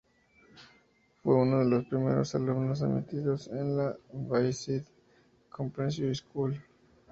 [1.21, 4.85] Fue uno de los primeros alumnos admitidos en la Bayside
[5.47, 6.59] Comprehensive School.